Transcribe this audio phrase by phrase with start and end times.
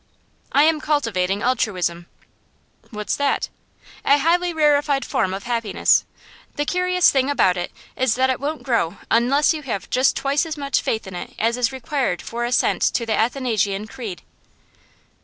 [0.51, 2.07] I am cultivating altruism.'
[2.89, 3.49] 'What's that?'
[4.03, 6.05] 'A highly rarefied form of happiness.
[6.55, 10.43] The curious thing about it is that it won't grow unless you have just twice
[10.43, 14.23] as much faith in it as is required for assent to the Athanasian Creed.